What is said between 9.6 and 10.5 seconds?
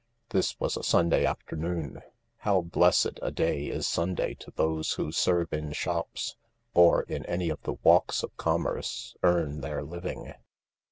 their living